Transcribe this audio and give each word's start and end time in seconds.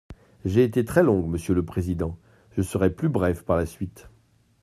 J’ai 0.45 0.63
été 0.63 0.83
très 0.83 1.03
longue, 1.03 1.27
monsieur 1.27 1.53
le 1.53 1.63
président, 1.63 2.17
je 2.57 2.63
serai 2.63 2.89
plus 2.89 3.07
brève 3.07 3.43
par 3.43 3.55
la 3.55 3.67
suite. 3.67 4.07